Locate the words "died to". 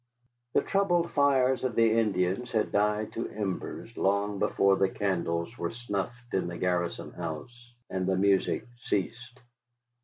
2.71-3.29